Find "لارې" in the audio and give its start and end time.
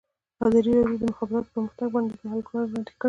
2.41-2.67